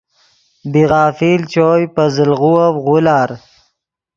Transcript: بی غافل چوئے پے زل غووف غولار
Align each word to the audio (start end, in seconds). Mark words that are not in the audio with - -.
بی 0.71 0.83
غافل 0.91 1.41
چوئے 1.51 1.85
پے 1.95 2.03
زل 2.15 2.31
غووف 2.39 2.75
غولار 2.85 3.29